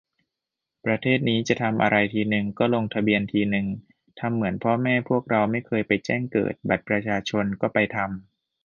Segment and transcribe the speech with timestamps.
[0.85, 3.67] ประเทศนี้ จะทำอะไรทีนึง ก็ลงทะเบียนทีนึง
[4.19, 8.11] ทำเหมือนพ่อแม่พวกเราไม่เคยไปแจ้งเกิด บัตรประชาชนก็ไปทำ